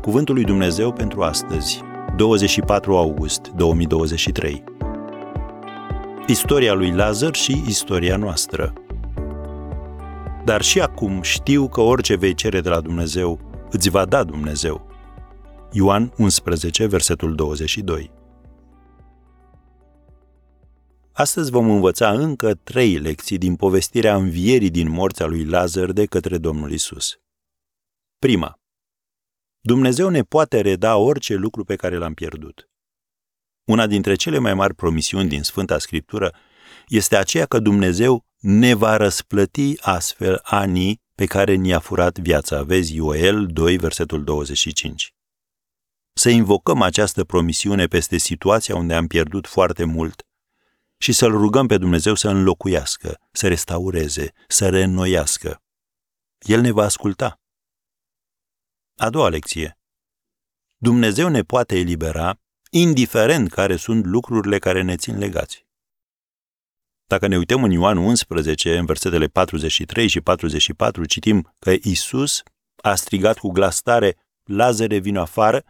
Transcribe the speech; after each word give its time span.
Cuvântul 0.00 0.34
lui 0.34 0.44
Dumnezeu 0.44 0.92
pentru 0.92 1.22
astăzi, 1.22 1.80
24 2.16 2.96
august 2.96 3.48
2023. 3.48 4.64
Istoria 6.26 6.72
lui 6.72 6.92
Lazar 6.92 7.34
și 7.34 7.62
istoria 7.66 8.16
noastră. 8.16 8.72
Dar 10.44 10.62
și 10.62 10.80
acum 10.80 11.22
știu 11.22 11.68
că 11.68 11.80
orice 11.80 12.16
vei 12.16 12.34
cere 12.34 12.60
de 12.60 12.68
la 12.68 12.80
Dumnezeu, 12.80 13.40
îți 13.70 13.90
va 13.90 14.04
da 14.04 14.24
Dumnezeu. 14.24 14.86
Ioan 15.72 16.12
11, 16.16 16.86
versetul 16.86 17.34
22. 17.34 18.10
Astăzi 21.12 21.50
vom 21.50 21.70
învăța 21.70 22.10
încă 22.10 22.54
trei 22.54 22.96
lecții 22.96 23.38
din 23.38 23.56
povestirea 23.56 24.14
învierii 24.14 24.70
din 24.70 24.90
morța 24.90 25.26
lui 25.26 25.44
Lazar 25.44 25.92
de 25.92 26.04
către 26.04 26.38
Domnul 26.38 26.72
Isus. 26.72 27.20
Prima. 28.18 28.59
Dumnezeu 29.62 30.08
ne 30.08 30.22
poate 30.22 30.60
reda 30.60 30.96
orice 30.96 31.34
lucru 31.34 31.64
pe 31.64 31.76
care 31.76 31.96
l-am 31.96 32.14
pierdut. 32.14 32.68
Una 33.64 33.86
dintre 33.86 34.14
cele 34.14 34.38
mai 34.38 34.54
mari 34.54 34.74
promisiuni 34.74 35.28
din 35.28 35.42
Sfânta 35.42 35.78
Scriptură 35.78 36.34
este 36.88 37.16
aceea 37.16 37.46
că 37.46 37.58
Dumnezeu 37.58 38.24
ne 38.38 38.74
va 38.74 38.96
răsplăti 38.96 39.74
astfel 39.80 40.40
anii 40.42 41.00
pe 41.14 41.26
care 41.26 41.54
ni-a 41.54 41.78
furat 41.78 42.18
viața. 42.18 42.62
Vezi 42.62 42.94
Ioel 42.94 43.46
2, 43.46 43.76
versetul 43.76 44.24
25. 44.24 45.14
Să 46.12 46.28
invocăm 46.28 46.82
această 46.82 47.24
promisiune 47.24 47.86
peste 47.86 48.16
situația 48.16 48.76
unde 48.76 48.94
am 48.94 49.06
pierdut 49.06 49.46
foarte 49.46 49.84
mult 49.84 50.26
și 50.98 51.12
să-L 51.12 51.30
rugăm 51.30 51.66
pe 51.66 51.78
Dumnezeu 51.78 52.14
să 52.14 52.28
înlocuiască, 52.28 53.20
să 53.32 53.48
restaureze, 53.48 54.32
să 54.48 54.68
reînnoiască. 54.68 55.62
El 56.38 56.60
ne 56.60 56.70
va 56.70 56.84
asculta. 56.84 57.40
A 59.02 59.10
doua 59.10 59.28
lecție. 59.28 59.78
Dumnezeu 60.76 61.28
ne 61.28 61.42
poate 61.42 61.78
elibera, 61.78 62.40
indiferent 62.70 63.50
care 63.50 63.76
sunt 63.76 64.04
lucrurile 64.04 64.58
care 64.58 64.82
ne 64.82 64.96
țin 64.96 65.18
legați. 65.18 65.66
Dacă 67.06 67.26
ne 67.26 67.36
uităm 67.36 67.64
în 67.64 67.70
Ioan 67.70 67.96
11, 67.96 68.78
în 68.78 68.84
versetele 68.84 69.26
43 69.26 70.08
și 70.08 70.20
44, 70.20 71.04
citim 71.04 71.54
că 71.58 71.74
Isus 71.82 72.42
a 72.76 72.94
strigat 72.94 73.38
cu 73.38 73.50
glas 73.50 73.80
tare, 73.80 74.16
Lazare, 74.44 74.98
vino 74.98 75.20
afară, 75.20 75.64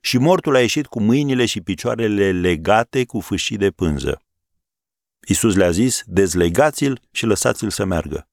și 0.00 0.18
mortul 0.18 0.54
a 0.54 0.60
ieșit 0.60 0.86
cu 0.86 1.00
mâinile 1.00 1.46
și 1.46 1.60
picioarele 1.60 2.32
legate 2.32 3.04
cu 3.04 3.20
fâșii 3.20 3.56
de 3.56 3.70
pânză. 3.70 4.22
Isus 5.26 5.54
le-a 5.54 5.70
zis, 5.70 6.02
dezlegați-l 6.06 7.00
și 7.10 7.26
lăsați-l 7.26 7.70
să 7.70 7.84
meargă. 7.84 8.29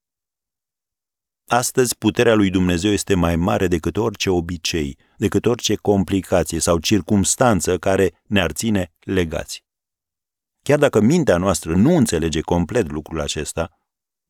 Astăzi, 1.50 1.98
puterea 1.98 2.34
lui 2.34 2.50
Dumnezeu 2.50 2.92
este 2.92 3.16
mai 3.16 3.36
mare 3.36 3.68
decât 3.68 3.98
orice 3.98 4.30
obicei, 4.30 4.98
decât 5.18 5.46
orice 5.46 5.76
complicație 5.76 6.60
sau 6.60 6.80
circumstanță 6.80 7.78
care 7.78 8.22
ne-ar 8.24 8.52
ține 8.52 8.94
legați. 9.00 9.64
Chiar 10.62 10.80
dacă 10.80 11.00
mintea 11.00 11.38
noastră 11.38 11.76
nu 11.76 11.96
înțelege 11.96 12.42
complet 12.42 12.92
lucrul 12.92 13.20
acesta, 13.22 13.80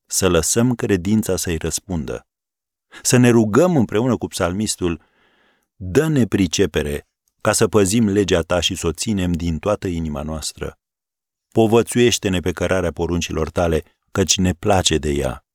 să 0.06 0.30
lăsăm 0.30 0.76
credința 0.76 1.36
să-i 1.36 1.58
răspundă. 1.58 2.28
Să 3.02 3.18
ne 3.18 3.30
rugăm 3.30 3.78
împreună 3.78 4.18
cu 4.18 4.28
psalmistul, 4.28 5.02
dă-ne 5.76 6.26
pricepere 6.26 7.08
ca 7.42 7.52
să 7.52 7.68
păzim 7.68 8.08
legea 8.08 8.42
ta 8.42 8.59
și 8.59 8.76
să 8.76 8.88
o 8.88 8.92
ținem 8.92 9.31
din 9.31 9.59
toată 9.59 9.88
inima 9.88 10.22
noastră. 10.22 10.80
Povățuiește-ne 11.48 12.40
pe 12.40 12.52
cărarea 12.52 12.92
poruncilor 12.92 13.50
tale, 13.50 13.84
căci 14.12 14.38
ne 14.38 14.54
place 14.54 14.98
de 14.98 15.09
ea. 15.09 15.47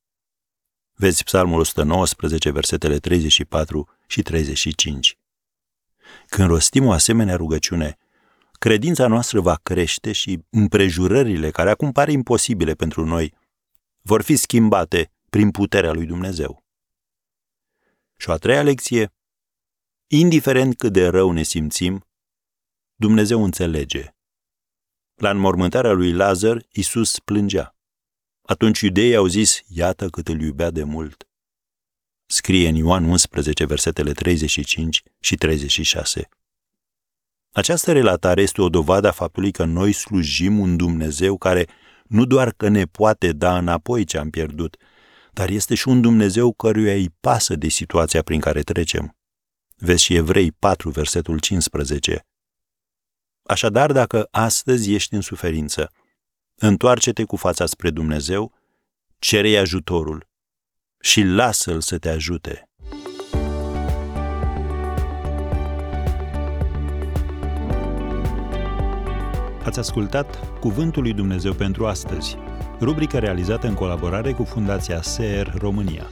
Vezi 1.02 1.24
Psalmul 1.24 1.60
119, 1.60 2.50
versetele 2.50 2.98
34 2.98 3.88
și 4.06 4.22
35. 4.22 5.18
Când 6.26 6.48
rostim 6.48 6.86
o 6.86 6.92
asemenea 6.92 7.36
rugăciune, 7.36 7.98
credința 8.52 9.06
noastră 9.06 9.40
va 9.40 9.54
crește 9.62 10.12
și 10.12 10.44
împrejurările 10.50 11.50
care 11.50 11.70
acum 11.70 11.92
pare 11.92 12.12
imposibile 12.12 12.74
pentru 12.74 13.04
noi 13.04 13.34
vor 14.00 14.22
fi 14.22 14.36
schimbate 14.36 15.10
prin 15.30 15.50
puterea 15.50 15.92
lui 15.92 16.06
Dumnezeu. 16.06 16.64
Și 18.16 18.28
o 18.28 18.32
a 18.32 18.36
treia 18.36 18.62
lecție, 18.62 19.12
indiferent 20.06 20.76
cât 20.76 20.92
de 20.92 21.08
rău 21.08 21.30
ne 21.30 21.42
simțim, 21.42 22.06
Dumnezeu 22.94 23.44
înțelege. 23.44 24.14
La 25.14 25.30
înmormântarea 25.30 25.92
lui 25.92 26.12
Lazar, 26.12 26.66
Isus 26.72 27.18
plângea. 27.18 27.71
Atunci 28.52 28.80
iudeii 28.80 29.14
au 29.14 29.26
zis, 29.26 29.60
iată 29.66 30.08
cât 30.08 30.28
îl 30.28 30.40
iubea 30.40 30.70
de 30.70 30.82
mult. 30.82 31.28
Scrie 32.26 32.68
în 32.68 32.74
Ioan 32.74 33.04
11, 33.04 33.64
versetele 33.64 34.12
35 34.12 35.02
și 35.20 35.34
36. 35.34 36.28
Această 37.52 37.92
relatare 37.92 38.42
este 38.42 38.62
o 38.62 38.68
dovadă 38.68 39.08
a 39.08 39.10
faptului 39.10 39.50
că 39.50 39.64
noi 39.64 39.92
slujim 39.92 40.58
un 40.58 40.76
Dumnezeu 40.76 41.38
care 41.38 41.68
nu 42.06 42.24
doar 42.24 42.52
că 42.52 42.68
ne 42.68 42.84
poate 42.84 43.32
da 43.32 43.58
înapoi 43.58 44.04
ce 44.04 44.18
am 44.18 44.30
pierdut, 44.30 44.76
dar 45.32 45.48
este 45.48 45.74
și 45.74 45.88
un 45.88 46.00
Dumnezeu 46.00 46.52
căruia 46.52 46.94
îi 46.94 47.10
pasă 47.20 47.54
de 47.54 47.68
situația 47.68 48.22
prin 48.22 48.40
care 48.40 48.60
trecem. 48.62 49.16
Vezi 49.76 50.04
și 50.04 50.14
Evrei 50.14 50.52
4, 50.52 50.90
versetul 50.90 51.38
15. 51.38 52.26
Așadar, 53.42 53.92
dacă 53.92 54.28
astăzi 54.30 54.92
ești 54.92 55.14
în 55.14 55.20
suferință, 55.20 55.92
întoarce-te 56.66 57.24
cu 57.24 57.36
fața 57.36 57.66
spre 57.66 57.90
Dumnezeu, 57.90 58.52
cere-i 59.18 59.56
ajutorul 59.56 60.28
și 61.00 61.22
lasă-l 61.22 61.80
să 61.80 61.98
te 61.98 62.08
ajute. 62.08 62.68
Ați 69.64 69.78
ascultat 69.78 70.58
Cuvântul 70.58 71.02
lui 71.02 71.12
Dumnezeu 71.12 71.52
pentru 71.52 71.86
astăzi, 71.86 72.36
rubrica 72.80 73.18
realizată 73.18 73.66
în 73.66 73.74
colaborare 73.74 74.32
cu 74.32 74.44
Fundația 74.44 75.02
SER 75.02 75.54
România. 75.58 76.10